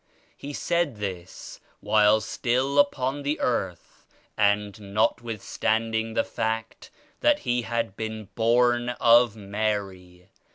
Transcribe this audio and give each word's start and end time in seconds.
He 0.35 0.51
said 0.51 0.95
this 0.95 1.59
while 1.79 2.21
still 2.21 2.79
upon 2.79 3.21
the 3.21 3.39
earth 3.39 4.07
and 4.35 4.95
notwithstanding 4.95 6.15
the 6.15 6.23
fact 6.23 6.89
that 7.19 7.41
He 7.41 7.61
had 7.61 7.95
been 7.95 8.25
born 8.33 8.89
of 8.89 9.35
Mary. 9.35 10.29